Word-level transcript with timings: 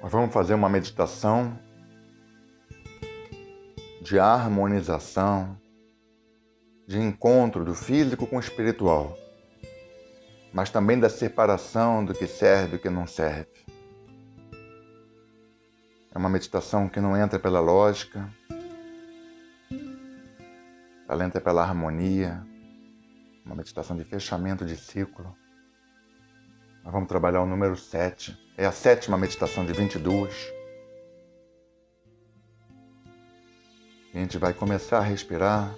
Nós 0.00 0.12
vamos 0.12 0.32
fazer 0.32 0.54
uma 0.54 0.68
meditação 0.68 1.58
de 4.00 4.16
harmonização, 4.18 5.60
de 6.86 7.00
encontro 7.00 7.64
do 7.64 7.74
físico 7.74 8.26
com 8.26 8.36
o 8.36 8.40
espiritual, 8.40 9.18
mas 10.52 10.70
também 10.70 10.98
da 11.00 11.10
separação 11.10 12.04
do 12.04 12.14
que 12.14 12.28
serve 12.28 12.68
e 12.68 12.70
do 12.78 12.78
que 12.78 12.88
não 12.88 13.08
serve. 13.08 13.66
É 16.14 16.16
uma 16.16 16.28
meditação 16.28 16.88
que 16.88 17.00
não 17.00 17.16
entra 17.16 17.38
pela 17.38 17.60
lógica, 17.60 18.32
ela 21.08 21.24
entra 21.24 21.40
pela 21.40 21.62
harmonia, 21.62 22.46
uma 23.44 23.56
meditação 23.56 23.96
de 23.96 24.04
fechamento 24.04 24.64
de 24.64 24.76
ciclo. 24.76 25.36
Nós 26.84 26.92
vamos 26.92 27.08
trabalhar 27.08 27.42
o 27.42 27.46
número 27.46 27.76
7. 27.76 28.47
É 28.60 28.66
a 28.66 28.72
sétima 28.72 29.16
meditação 29.16 29.64
de 29.64 29.72
22. 29.72 30.52
E 34.12 34.18
a 34.18 34.20
gente 34.20 34.36
vai 34.36 34.52
começar 34.52 34.98
a 34.98 35.02
respirar, 35.02 35.72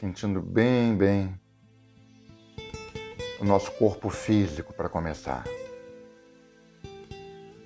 sentindo 0.00 0.42
bem, 0.42 0.96
bem 0.96 1.40
o 3.38 3.44
nosso 3.44 3.70
corpo 3.70 4.10
físico 4.10 4.72
para 4.74 4.88
começar. 4.88 5.44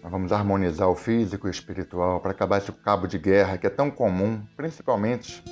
Nós 0.03 0.13
vamos 0.13 0.31
harmonizar 0.31 0.91
o 0.91 0.95
físico 0.95 1.47
e 1.47 1.49
o 1.49 1.51
espiritual 1.51 2.21
para 2.21 2.33
acabar 2.33 2.59
esse 2.59 2.71
cabo 2.71 3.07
de 3.07 3.19
guerra 3.19 3.57
que 3.57 3.67
é 3.67 3.71
tão 3.71 3.91
comum, 3.91 4.45
principalmente 4.55 5.43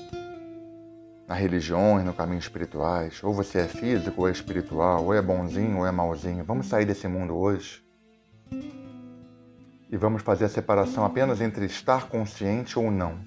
nas 1.30 1.38
religiões, 1.38 2.04
no 2.04 2.12
caminho 2.12 2.40
espirituais. 2.40 3.22
Ou 3.22 3.32
você 3.32 3.60
é 3.60 3.68
físico 3.68 4.22
ou 4.22 4.28
é 4.28 4.32
espiritual, 4.32 5.04
ou 5.04 5.14
é 5.14 5.22
bonzinho 5.22 5.78
ou 5.78 5.86
é 5.86 5.92
malzinho. 5.92 6.42
Vamos 6.42 6.66
sair 6.66 6.84
desse 6.84 7.06
mundo 7.06 7.36
hoje 7.36 7.84
e 9.88 9.96
vamos 9.96 10.22
fazer 10.22 10.46
a 10.46 10.48
separação 10.48 11.04
apenas 11.04 11.40
entre 11.40 11.66
estar 11.66 12.08
consciente 12.08 12.76
ou 12.76 12.90
não. 12.90 13.20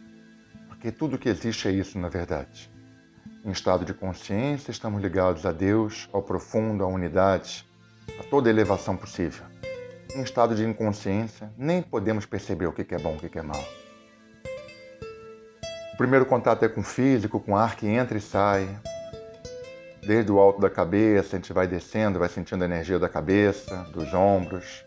Porque 0.67 0.91
tudo 0.91 1.17
que 1.17 1.29
existe 1.29 1.69
é 1.69 1.71
isso, 1.71 1.97
na 1.97 2.09
verdade. 2.09 2.69
Em 3.45 3.51
estado 3.51 3.85
de 3.85 3.93
consciência, 3.93 4.71
estamos 4.71 5.01
ligados 5.01 5.45
a 5.45 5.53
Deus, 5.53 6.09
ao 6.11 6.21
profundo, 6.21 6.83
à 6.83 6.87
unidade, 6.87 7.65
a 8.19 8.23
toda 8.23 8.49
elevação 8.49 8.97
possível. 8.97 9.45
Em 10.13 10.21
estado 10.21 10.55
de 10.55 10.65
inconsciência, 10.65 11.53
nem 11.57 11.81
podemos 11.81 12.25
perceber 12.25 12.67
o 12.67 12.73
que 12.73 12.93
é 12.93 12.99
bom 12.99 13.17
e 13.23 13.27
o 13.27 13.29
que 13.29 13.39
é 13.39 13.41
mal. 13.41 13.63
Primeiro 16.03 16.25
contato 16.25 16.63
é 16.63 16.67
com 16.67 16.81
o 16.81 16.83
físico, 16.83 17.39
com 17.39 17.53
o 17.53 17.55
ar 17.55 17.77
que 17.77 17.87
entra 17.87 18.17
e 18.17 18.21
sai. 18.21 18.67
Desde 20.05 20.29
o 20.33 20.37
alto 20.37 20.59
da 20.59 20.69
cabeça, 20.69 21.37
a 21.37 21.39
gente 21.39 21.53
vai 21.53 21.65
descendo, 21.65 22.19
vai 22.19 22.27
sentindo 22.27 22.61
a 22.61 22.65
energia 22.65 22.99
da 22.99 23.07
cabeça, 23.07 23.73
dos 23.93 24.13
ombros, 24.13 24.83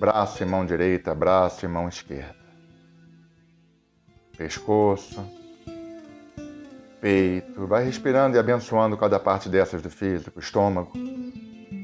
braço 0.00 0.42
e 0.42 0.44
mão 0.44 0.66
direita, 0.66 1.14
braço 1.14 1.64
e 1.64 1.68
mão 1.68 1.88
esquerda. 1.88 2.34
Pescoço, 4.36 5.24
peito, 7.00 7.64
vai 7.64 7.84
respirando 7.84 8.36
e 8.36 8.40
abençoando 8.40 8.96
cada 8.96 9.20
parte 9.20 9.48
dessas 9.48 9.80
do 9.80 9.90
físico, 9.90 10.40
estômago, 10.40 10.92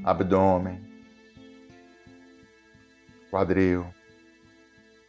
abdômen, 0.05 0.83
quadril, 3.31 3.87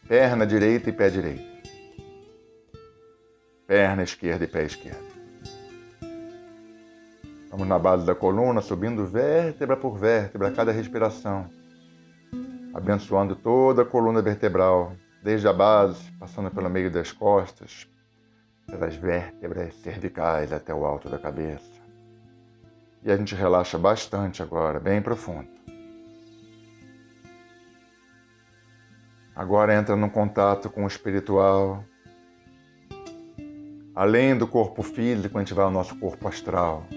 perna 0.08 0.46
direita 0.46 0.92
e 0.92 0.94
pé 0.94 1.10
direito 1.10 1.49
perna 3.70 4.02
esquerda 4.02 4.46
e 4.46 4.48
pé 4.48 4.64
esquerdo. 4.64 5.08
Vamos 7.52 7.68
na 7.68 7.78
base 7.78 8.04
da 8.04 8.16
coluna, 8.16 8.62
subindo 8.62 9.06
vértebra 9.06 9.78
por 9.78 9.96
vértebra, 9.96 10.50
cada 10.50 10.72
respiração, 10.72 11.48
abençoando 12.74 13.36
toda 13.36 13.84
a 13.84 13.86
coluna 13.86 14.24
vertebral, 14.24 14.94
desde 15.22 15.48
a 15.48 15.54
base, 15.54 16.12
passando 16.14 16.50
pelo 16.50 16.68
meio 16.68 16.90
das 16.90 17.12
costas, 17.12 17.88
pelas 18.66 18.96
vértebras 18.96 19.76
cervicais 19.76 20.52
até 20.52 20.74
o 20.74 20.84
alto 20.84 21.08
da 21.08 21.20
cabeça. 21.20 21.80
E 23.04 23.12
a 23.12 23.18
gente 23.18 23.36
relaxa 23.36 23.78
bastante 23.78 24.42
agora, 24.42 24.80
bem 24.80 25.00
profundo. 25.00 25.48
Agora 29.36 29.76
entra 29.76 29.96
no 29.96 30.10
contato 30.10 30.72
com 30.72 30.86
o 30.86 30.88
espiritual, 30.88 31.84
Além 34.00 34.34
do 34.34 34.48
corpo 34.48 34.82
físico, 34.82 35.38
a 35.38 35.42
gente 35.42 35.54
vai 35.54 35.66
ao 35.66 35.70
nosso 35.70 35.94
corpo 35.98 36.26
astral. 36.26 36.88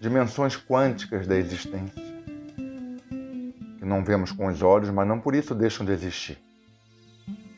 Dimensões 0.00 0.56
quânticas 0.56 1.26
da 1.26 1.36
existência. 1.36 2.00
Que 3.76 3.84
não 3.84 4.04
vemos 4.04 4.30
com 4.30 4.46
os 4.46 4.62
olhos, 4.62 4.88
mas 4.90 5.04
não 5.04 5.18
por 5.18 5.34
isso 5.34 5.52
deixam 5.52 5.84
de 5.84 5.90
existir. 5.90 6.38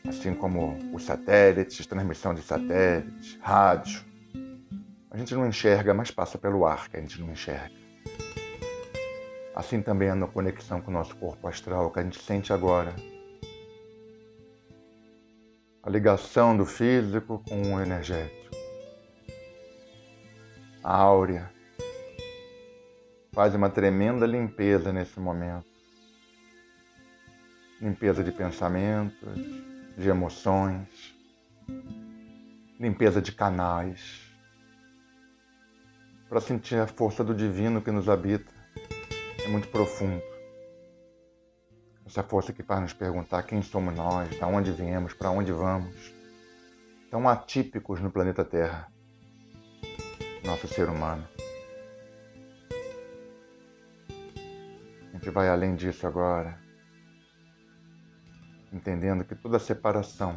Assim 0.09 0.33
como 0.33 0.79
os 0.91 1.03
satélites, 1.03 1.85
transmissão 1.85 2.33
de 2.33 2.41
satélites, 2.41 3.37
rádio. 3.39 4.01
A 5.11 5.15
gente 5.15 5.35
não 5.35 5.45
enxerga, 5.45 5.93
mas 5.93 6.09
passa 6.09 6.39
pelo 6.39 6.65
ar 6.65 6.89
que 6.89 6.97
a 6.97 6.99
gente 6.99 7.21
não 7.21 7.29
enxerga. 7.29 7.75
Assim 9.55 9.79
também 9.79 10.07
é 10.07 10.15
na 10.15 10.25
conexão 10.25 10.81
com 10.81 10.89
o 10.89 10.93
nosso 10.95 11.15
corpo 11.17 11.47
astral 11.47 11.91
que 11.91 11.99
a 11.99 12.03
gente 12.03 12.19
sente 12.19 12.51
agora 12.51 12.95
a 15.87 15.89
ligação 15.89 16.57
do 16.57 16.65
físico 16.65 17.41
com 17.47 17.73
o 17.73 17.79
energético. 17.79 18.57
A 20.83 20.93
áurea 20.97 21.49
faz 23.31 23.55
uma 23.55 23.69
tremenda 23.69 24.25
limpeza 24.25 24.91
nesse 24.91 25.17
momento. 25.17 25.65
Limpeza 27.81 28.21
de 28.21 28.33
pensamentos, 28.33 29.33
de 29.97 30.09
emoções, 30.09 31.15
limpeza 32.77 33.21
de 33.21 33.31
canais, 33.31 34.29
para 36.27 36.41
sentir 36.41 36.75
a 36.75 36.87
força 36.87 37.23
do 37.23 37.33
divino 37.33 37.81
que 37.81 37.91
nos 37.91 38.09
habita. 38.09 38.53
É 39.41 39.47
muito 39.47 39.69
profundo. 39.69 40.36
Essa 42.07 42.23
força 42.23 42.53
que 42.53 42.63
faz 42.63 42.81
nos 42.81 42.93
perguntar 42.93 43.43
quem 43.43 43.61
somos 43.61 43.93
nós, 43.93 44.29
de 44.29 44.41
onde 44.41 44.71
viemos, 44.71 45.13
para 45.13 45.29
onde 45.29 45.51
vamos. 45.51 46.13
Tão 47.11 47.27
atípicos 47.27 47.99
no 47.99 48.09
planeta 48.09 48.45
Terra, 48.45 48.89
nosso 50.45 50.69
ser 50.69 50.87
humano. 50.87 51.27
A 54.09 55.17
gente 55.17 55.29
vai 55.31 55.49
além 55.49 55.75
disso 55.75 56.07
agora, 56.07 56.57
entendendo 58.71 59.25
que 59.25 59.35
toda 59.35 59.59
separação 59.59 60.33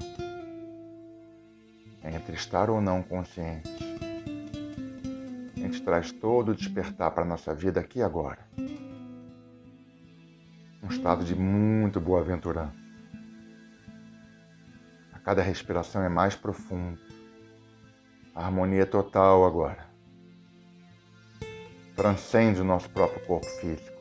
entre 2.02 2.34
estar 2.34 2.68
ou 2.68 2.80
não 2.80 3.00
consciente, 3.00 3.70
a 5.56 5.60
gente 5.60 5.80
traz 5.82 6.10
todo 6.10 6.50
o 6.50 6.54
despertar 6.54 7.12
para 7.12 7.22
a 7.22 7.26
nossa 7.26 7.54
vida 7.54 7.78
aqui 7.78 8.00
e 8.00 8.02
agora 8.02 8.40
um 10.82 10.88
estado 10.88 11.24
de 11.24 11.34
muito 11.34 12.00
boa-aventurança. 12.00 12.74
A 15.12 15.18
cada 15.18 15.42
respiração 15.42 16.02
é 16.02 16.08
mais 16.08 16.34
profundo. 16.34 16.98
A 18.34 18.46
harmonia 18.46 18.82
é 18.82 18.86
total 18.86 19.44
agora. 19.44 19.86
Transcende 21.94 22.60
o 22.60 22.64
nosso 22.64 22.88
próprio 22.88 23.24
corpo 23.26 23.46
físico, 23.46 24.00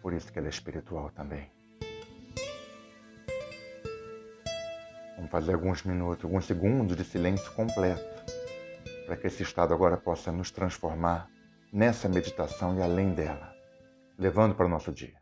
por 0.00 0.12
isso 0.12 0.32
que 0.32 0.38
ele 0.38 0.46
é 0.46 0.50
espiritual 0.50 1.10
também. 1.10 1.50
Vamos 5.16 5.32
fazer 5.32 5.54
alguns 5.54 5.82
minutos, 5.82 6.24
alguns 6.24 6.46
segundos 6.46 6.96
de 6.96 7.04
silêncio 7.04 7.52
completo, 7.52 8.24
para 9.04 9.16
que 9.16 9.26
esse 9.26 9.42
estado 9.42 9.74
agora 9.74 9.96
possa 9.96 10.30
nos 10.30 10.50
transformar 10.52 11.28
nessa 11.72 12.08
meditação 12.08 12.78
e 12.78 12.82
além 12.82 13.12
dela, 13.12 13.52
levando 14.16 14.54
para 14.54 14.66
o 14.66 14.68
nosso 14.68 14.92
dia. 14.92 15.19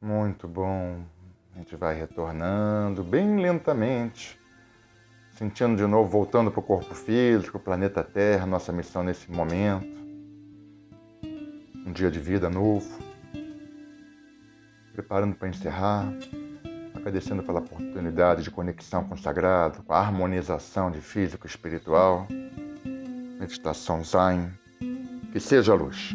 Muito 0.00 0.46
bom. 0.46 1.02
A 1.54 1.58
gente 1.58 1.74
vai 1.74 1.98
retornando 1.98 3.02
bem 3.02 3.40
lentamente, 3.40 4.38
sentindo 5.32 5.74
de 5.74 5.86
novo, 5.86 6.10
voltando 6.10 6.50
para 6.50 6.60
o 6.60 6.62
corpo 6.62 6.94
físico, 6.94 7.58
planeta 7.58 8.04
Terra, 8.04 8.44
nossa 8.44 8.70
missão 8.72 9.02
nesse 9.02 9.30
momento. 9.30 9.96
um 11.86 11.92
dia 11.92 12.10
de 12.10 12.18
vida 12.18 12.50
novo, 12.50 12.98
preparando 14.92 15.34
para 15.36 15.48
encerrar, 15.48 16.12
agradecendo 16.94 17.42
pela 17.42 17.60
oportunidade 17.60 18.42
de 18.42 18.50
conexão 18.50 19.04
com 19.04 19.14
o 19.14 19.18
sagrado, 19.18 19.82
com 19.82 19.94
a 19.94 19.98
harmonização 19.98 20.90
de 20.90 21.00
físico 21.00 21.46
e 21.46 21.48
espiritual, 21.50 22.26
meditação 23.38 24.04
Zen, 24.04 24.50
que 25.32 25.40
seja 25.40 25.74
luz. 25.74 26.14